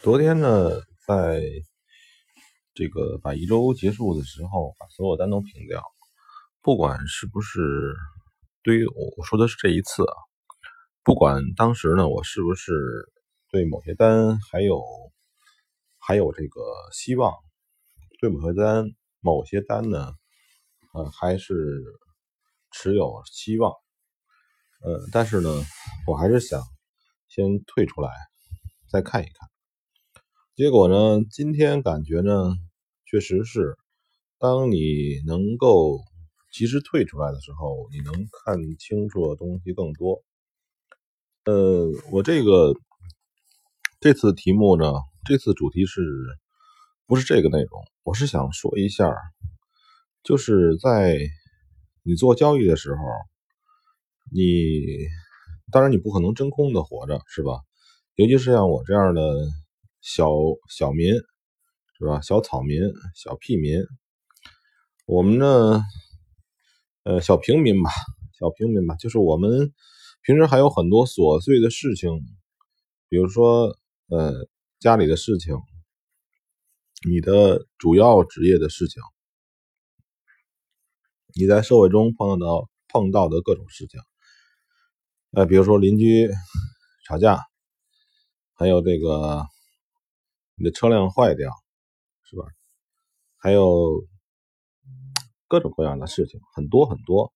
[0.00, 0.70] 昨天呢，
[1.08, 1.42] 在
[2.72, 5.82] 这个把一周结束的时候，把所有单都平掉。
[6.62, 7.96] 不管是不是
[8.62, 10.14] 对于我说的是这一次啊，
[11.02, 12.72] 不管当时呢，我是不是
[13.50, 14.80] 对某些单还有
[15.98, 16.60] 还有这个
[16.92, 17.34] 希望，
[18.20, 18.84] 对某些单
[19.18, 20.14] 某些单呢，
[20.94, 21.82] 呃，还是
[22.70, 23.72] 持有希望。
[24.84, 25.50] 呃，但是呢，
[26.06, 26.62] 我还是想
[27.28, 28.10] 先退出来，
[28.88, 29.47] 再看一看。
[30.58, 32.56] 结果呢，今天感觉呢，
[33.06, 33.76] 确实是，
[34.40, 36.00] 当你能够
[36.52, 40.20] 及时退出来的时候，你能看清楚的东西更多。
[41.44, 42.74] 呃，我这个
[44.00, 44.90] 这次题目呢，
[45.28, 46.02] 这次主题是
[47.06, 47.80] 不是这个内容？
[48.02, 49.14] 我是想说一下，
[50.24, 51.20] 就是在
[52.02, 52.98] 你做交易的时候。
[54.32, 54.82] 你
[55.70, 57.60] 当然你不可能真空的活着，是吧？
[58.16, 59.22] 尤其是像我这样的
[60.00, 60.30] 小
[60.68, 61.12] 小民，
[61.98, 62.20] 是吧？
[62.20, 62.80] 小草民、
[63.14, 63.82] 小屁民，
[65.06, 65.82] 我们呢，
[67.02, 67.90] 呃，小平民吧，
[68.38, 69.72] 小平民吧，就是我们
[70.22, 72.10] 平时还有很多琐碎的事情，
[73.08, 73.76] 比如说，
[74.08, 75.56] 呃，家里的事情，
[77.08, 79.02] 你的主要职业的事情，
[81.34, 84.00] 你在社会中碰到碰到的各种事情。
[85.32, 86.30] 呃，比如说邻居
[87.06, 87.40] 吵架，
[88.54, 89.44] 还有这个
[90.58, 91.52] 你的车辆坏掉，
[92.24, 92.44] 是吧？
[93.36, 94.04] 还有
[95.46, 97.32] 各种各样的事情，很多很多。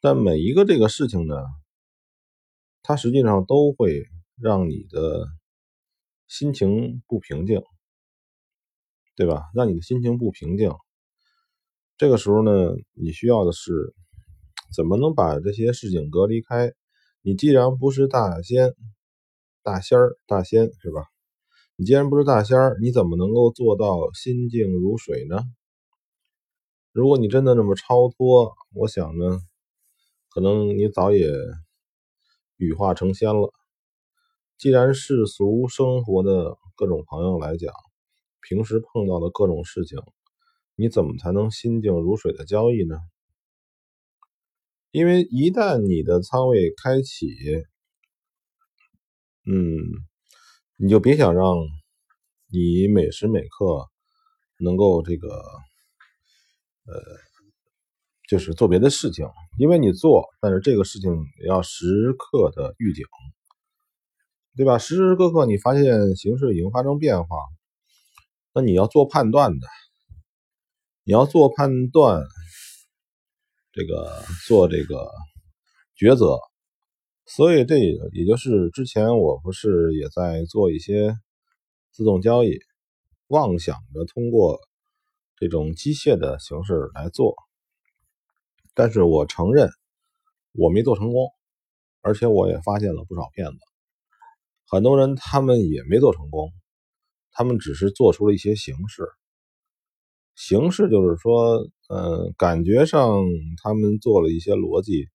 [0.00, 1.36] 但每一个这个事情呢，
[2.82, 4.02] 它实际上都会
[4.34, 5.28] 让你的
[6.26, 7.62] 心情不平静，
[9.14, 9.44] 对吧？
[9.54, 10.72] 让你的心情不平静。
[11.96, 13.94] 这个时候呢，你需要的是
[14.74, 16.72] 怎么能把这些事情隔离开？
[17.20, 18.74] 你既然不是大仙、
[19.62, 21.11] 大仙儿、大仙是吧？
[21.76, 25.38] 你既然不是大仙儿，你怎么能够做到心静如水呢？
[26.92, 29.40] 如果你真的那么超脱，我想呢，
[30.30, 31.32] 可能你早也
[32.56, 33.52] 羽化成仙了。
[34.58, 37.72] 既然世俗生活的各种朋友来讲，
[38.42, 39.98] 平时碰到的各种事情，
[40.76, 42.96] 你怎么才能心静如水的交易呢？
[44.90, 47.26] 因为一旦你的仓位开启，
[49.46, 50.04] 嗯，
[50.82, 51.54] 你就别想让
[52.50, 53.88] 你每时每刻
[54.58, 57.00] 能够这个，呃，
[58.28, 59.24] 就是做别的事情，
[59.58, 61.14] 因为你做，但是这个事情
[61.46, 63.04] 要时刻的预警，
[64.56, 64.76] 对吧？
[64.76, 67.36] 时时刻刻你发现形势已经发生变化，
[68.52, 69.68] 那你要做判断的，
[71.04, 72.24] 你要做判断。
[73.74, 75.10] 这个做这个
[75.96, 76.38] 抉择，
[77.24, 81.16] 所以这也就是之前我不是也在做一些
[81.90, 82.58] 自动交易，
[83.28, 84.60] 妄想着通过
[85.36, 87.34] 这种机械的形式来做，
[88.74, 89.70] 但是我承认
[90.52, 91.30] 我没做成功，
[92.00, 93.58] 而且我也发现了不少骗子，
[94.66, 96.52] 很多人他们也没做成功，
[97.30, 99.06] 他们只是做出了一些形式。
[100.34, 103.22] 形式就是说，呃，感觉上
[103.62, 105.08] 他们做了一些逻辑，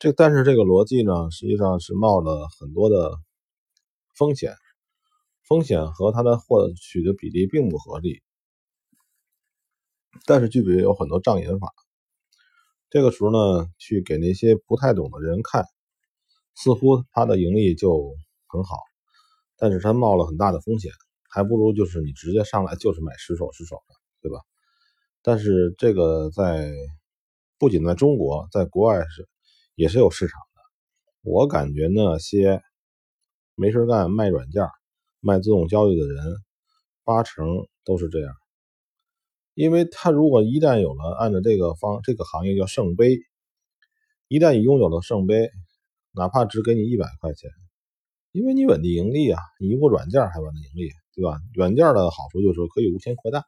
[0.00, 3.18] 这但是这个逻辑呢，实际上是冒了很多的
[4.16, 4.54] 风险，
[5.46, 8.22] 风险和它的获取的比例并不合理，
[10.24, 11.74] 但是具备有很多障眼法。
[12.88, 15.66] 这个时候呢，去给那些不太懂的人看，
[16.54, 18.14] 似乎它的盈利就
[18.46, 18.78] 很好，
[19.58, 20.90] 但是它冒了很大的风险，
[21.28, 23.94] 还不如就是你直接上来就是买十手十手的。
[24.22, 24.38] 对吧？
[25.20, 26.72] 但是这个在
[27.58, 29.28] 不仅在中国，在国外是
[29.80, 30.60] 也是有市场的。
[31.22, 32.60] 我感觉那些
[33.54, 34.62] 没事干卖软件、
[35.20, 36.22] 卖自动交易的人，
[37.02, 37.46] 八成
[37.82, 38.34] 都是这样。
[39.54, 43.16] 因为他如果一旦有了按照这个方这个行业叫圣杯，
[44.28, 45.48] 一旦你拥有了圣杯，
[46.12, 47.48] 哪怕只给你一百块钱，
[48.32, 51.38] 因为你稳定盈利啊，你一个软件还稳定盈利，对吧？
[51.54, 53.46] 软件的好处就是可以无限扩大。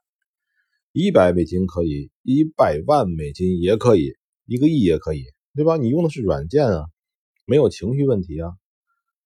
[0.92, 4.14] 一百美金可以，一百万美金也可以，
[4.46, 5.24] 一个亿也可以，
[5.54, 5.76] 对吧？
[5.76, 6.87] 你用的是软件啊，
[7.46, 8.52] 没有情绪问题啊，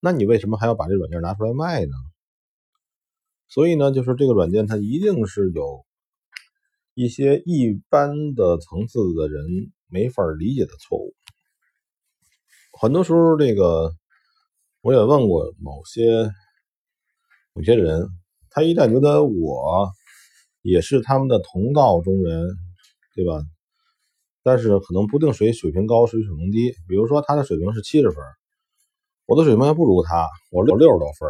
[0.00, 1.92] 那你为什么还要把这软件拿出来卖呢？
[3.48, 5.84] 所以呢，就是这个软件它一定是有
[6.94, 11.14] 一些一般的层次的人没法理解的错误。
[12.80, 13.92] 很多时候，这个
[14.80, 16.30] 我也问过某些
[17.54, 18.08] 有些人，
[18.50, 19.90] 他一旦觉得我。
[20.62, 22.48] 也是他们的同道中人，
[23.14, 23.40] 对吧？
[24.46, 26.72] 但是可能不定谁水平高，谁水平低。
[26.86, 28.22] 比如说他的水平是七十分，
[29.24, 31.28] 我的水平还不如他，我六六十多分，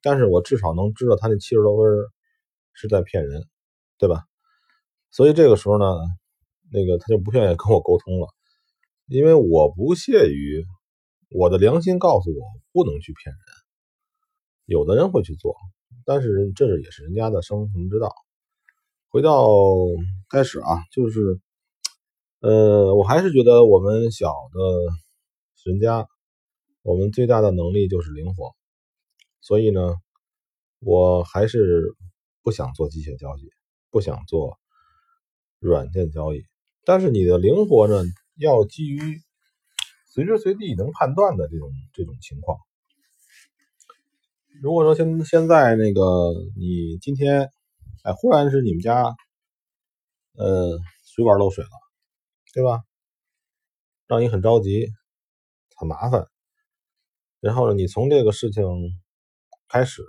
[0.00, 1.92] 但是我至少能知道他那七十多分
[2.72, 3.48] 是在骗人，
[3.98, 4.22] 对吧？
[5.10, 5.86] 所以这个时候呢，
[6.70, 8.28] 那个他就不愿意跟我沟通了，
[9.06, 10.64] 因为我不屑于
[11.32, 13.40] 我的良心告诉我不能去骗人。
[14.66, 15.56] 有的人会去做，
[16.04, 18.14] 但是这是也是人家的生存之道。
[19.08, 19.48] 回到
[20.28, 21.40] 开始啊，就是，
[22.40, 26.06] 呃，我还是觉得我们小的人家，
[26.82, 28.54] 我们最大的能力就是灵活，
[29.40, 29.94] 所以呢，
[30.80, 31.94] 我还是
[32.42, 33.50] 不想做机械交易，
[33.90, 34.58] 不想做。
[35.62, 36.46] 软件交易，
[36.86, 38.02] 但是你的灵活呢，
[38.38, 39.20] 要基于
[40.08, 42.56] 随时随地能判断的这种这种情况。
[44.62, 47.50] 如果说现现在那个你今天，
[48.04, 49.14] 哎，忽然是你们家，
[50.32, 51.70] 呃，水管漏水了，
[52.52, 52.82] 对吧？
[54.06, 54.88] 让你很着急，
[55.76, 56.26] 很麻烦。
[57.40, 58.64] 然后呢，你从这个事情
[59.68, 60.02] 开始，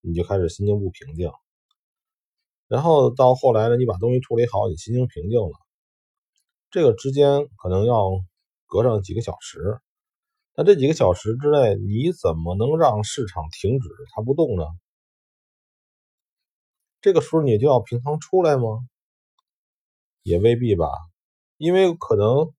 [0.00, 1.30] 你就开始心情不平静。
[2.68, 5.52] 然后到后来呢，你把东西处理好，你心情平静了，
[6.70, 8.10] 这个之间可能要
[8.66, 9.80] 隔上几个小时。
[10.54, 14.64] 那这几个小时之内，你怎么能让市场停止它不动呢？
[17.00, 18.86] 这个时候你就要平仓出来吗？
[20.22, 20.86] 也未必吧，
[21.60, 22.54] 因为可能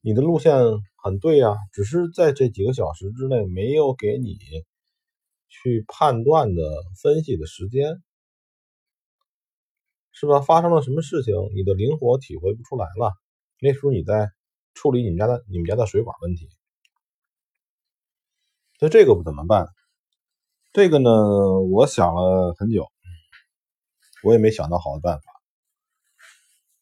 [0.00, 0.54] 你的路线
[0.96, 4.38] 很对呀，只是在这几个小时之内没有给你
[5.50, 6.62] 去判断的
[7.02, 8.02] 分析的时间。
[10.10, 10.40] 是吧？
[10.40, 13.12] 发生了什么事情，你的灵活体会不出来了。
[13.60, 14.30] 那时候你在
[14.72, 16.48] 处理你们家的你们家的水管问题，
[18.80, 19.68] 那这个怎么办？
[20.72, 21.10] 这个呢，
[21.60, 22.88] 我想了很久，
[24.24, 25.27] 我也没想到好的办法。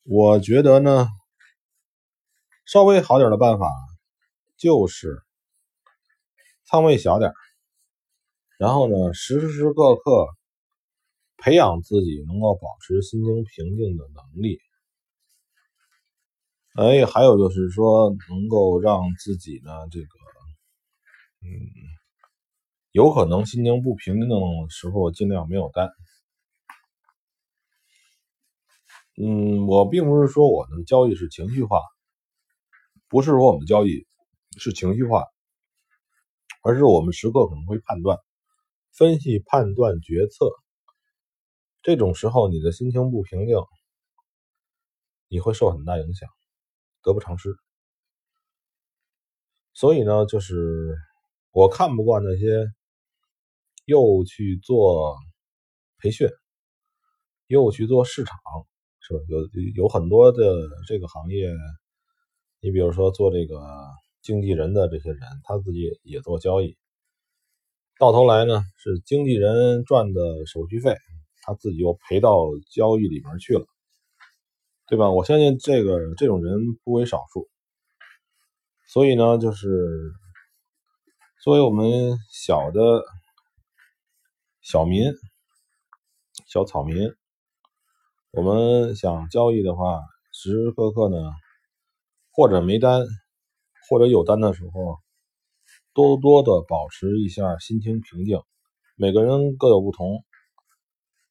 [0.08, 1.08] 我觉得呢，
[2.64, 3.70] 稍微好点的办法
[4.56, 5.22] 就是
[6.64, 7.32] 仓位小点，
[8.58, 10.26] 然后呢，时时刻刻。
[11.38, 14.58] 培养自己能够保持心情平静的能力，
[16.74, 20.06] 哎，还有就是说，能够让自己呢，这个，
[21.42, 21.50] 嗯，
[22.90, 24.36] 有可能心情不平静的
[24.70, 25.90] 时候，尽量没有单。
[29.16, 31.80] 嗯，我并不是说我的交易是情绪化，
[33.08, 34.06] 不是说我们交易
[34.58, 35.24] 是情绪化，
[36.62, 38.18] 而是我们时刻可能会判断、
[38.92, 40.50] 分析、判断、决策。
[41.82, 43.56] 这种时候，你的心情不平静，
[45.28, 46.28] 你会受很大影响，
[47.02, 47.56] 得不偿失。
[49.72, 50.96] 所以呢，就是
[51.52, 52.66] 我看不惯那些
[53.86, 55.16] 又去做
[55.98, 56.28] 培训，
[57.46, 58.38] 又去做市场，
[59.06, 59.20] 是吧？
[59.28, 59.38] 有
[59.76, 60.42] 有很多的
[60.88, 61.52] 这个行业，
[62.60, 63.60] 你比如说做这个
[64.22, 66.76] 经纪人的这些人，他自己也做交易，
[67.98, 70.96] 到头来呢，是经纪人赚的手续费。
[71.48, 73.64] 他自己又赔到交易里面去了，
[74.88, 75.12] 对吧？
[75.12, 77.48] 我相信这个这种人不为少数。
[78.88, 80.12] 所以呢，就是
[81.44, 83.04] 作为我们小的
[84.60, 85.12] 小民、
[86.48, 87.14] 小草民，
[88.36, 91.16] 我们想交易的话，时时刻刻呢，
[92.30, 93.00] 或者没单，
[93.88, 94.98] 或者有单的时候，
[95.94, 98.42] 多多的保持一下心情平静。
[98.94, 100.22] 每个人各有不同。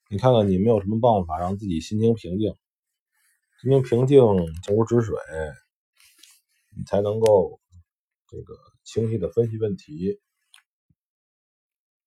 [0.10, 2.56] 你看看，你没有什么办法让自己心情平静，
[3.62, 4.20] 心情平静，
[4.64, 5.16] 静如止水，
[6.76, 7.60] 你才能够
[8.28, 10.20] 这个清晰的分析问题，